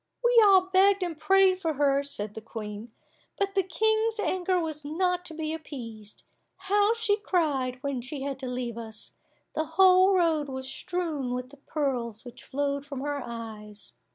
We 0.23 0.41
all 0.43 0.71
begged 0.73 1.03
and 1.03 1.15
prayed 1.15 1.61
for 1.61 1.73
her, 1.73 2.03
said 2.03 2.33
the 2.33 2.41
Queen, 2.41 2.91
"but 3.37 3.53
the 3.53 3.61
King's 3.61 4.19
anger 4.19 4.59
was 4.59 4.83
not 4.83 5.23
to 5.25 5.35
be 5.35 5.53
appeased. 5.53 6.23
How 6.57 6.95
she 6.95 7.17
cried 7.17 7.77
when 7.83 8.01
she 8.01 8.23
had 8.23 8.39
to 8.39 8.47
leave 8.47 8.79
us! 8.79 9.13
The 9.53 9.65
whole 9.77 10.15
road 10.17 10.49
was 10.49 10.67
strewn 10.67 11.35
with 11.35 11.51
the 11.51 11.57
pearls 11.57 12.25
which 12.25 12.43
flowed 12.43 12.83
from 12.83 13.01
her 13.01 13.21
eyes. 13.23 13.93